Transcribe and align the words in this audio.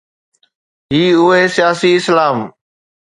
هي 0.93 1.05
آهي 1.15 1.47
’سياسي 1.57 1.95
اسلام‘. 2.01 2.39